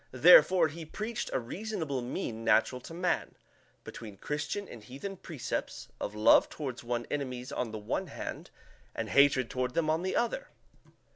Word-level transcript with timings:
Therefore 0.11 0.67
he 0.67 0.83
preached 0.83 1.29
a 1.31 1.37
reasonable 1.39 2.01
mean 2.01 2.43
natural 2.43 2.81
to 2.81 2.93
man, 2.95 3.35
between 3.83 4.17
Christian 4.17 4.67
and 4.67 4.81
heathen 4.83 5.15
precepts, 5.15 5.89
of 5.99 6.15
love 6.15 6.49
toward 6.49 6.81
one's 6.81 7.05
enemies 7.11 7.51
on 7.51 7.69
the 7.69 7.77
one 7.77 8.07
hand, 8.07 8.49
and 8.95 9.09
hatred 9.09 9.47
toward 9.47 9.75
them 9.75 9.91
on 9.91 10.01
the 10.01 10.15
other. 10.15 10.47